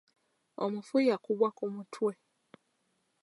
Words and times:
Omufu 0.63 0.95
yakubwa 1.09 1.49
ku 1.57 1.65
mutwe. 1.73 2.11